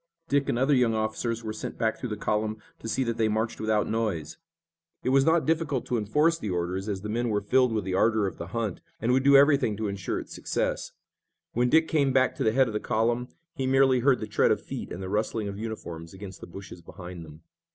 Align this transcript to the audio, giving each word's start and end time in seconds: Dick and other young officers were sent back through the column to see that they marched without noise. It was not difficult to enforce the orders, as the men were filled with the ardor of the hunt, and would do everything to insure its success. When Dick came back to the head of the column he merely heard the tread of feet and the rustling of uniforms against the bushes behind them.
Dick 0.27 0.49
and 0.49 0.57
other 0.57 0.73
young 0.73 0.95
officers 0.95 1.43
were 1.43 1.53
sent 1.53 1.77
back 1.77 1.99
through 1.99 2.09
the 2.09 2.17
column 2.17 2.57
to 2.79 2.87
see 2.87 3.03
that 3.03 3.17
they 3.17 3.27
marched 3.27 3.59
without 3.61 3.87
noise. 3.87 4.39
It 5.03 5.09
was 5.09 5.25
not 5.25 5.45
difficult 5.45 5.85
to 5.85 5.97
enforce 5.99 6.39
the 6.39 6.49
orders, 6.49 6.89
as 6.89 7.01
the 7.01 7.07
men 7.07 7.29
were 7.29 7.39
filled 7.39 7.71
with 7.71 7.83
the 7.83 7.93
ardor 7.93 8.25
of 8.25 8.39
the 8.39 8.47
hunt, 8.47 8.81
and 8.99 9.11
would 9.11 9.21
do 9.23 9.37
everything 9.37 9.77
to 9.77 9.87
insure 9.87 10.19
its 10.19 10.33
success. 10.33 10.93
When 11.53 11.69
Dick 11.69 11.87
came 11.87 12.11
back 12.13 12.33
to 12.37 12.43
the 12.43 12.51
head 12.51 12.65
of 12.65 12.73
the 12.73 12.79
column 12.79 13.27
he 13.53 13.67
merely 13.67 13.99
heard 13.99 14.19
the 14.19 14.25
tread 14.25 14.49
of 14.49 14.59
feet 14.65 14.91
and 14.91 15.03
the 15.03 15.07
rustling 15.09 15.47
of 15.47 15.59
uniforms 15.59 16.15
against 16.15 16.41
the 16.41 16.47
bushes 16.47 16.81
behind 16.81 17.23
them. 17.23 17.43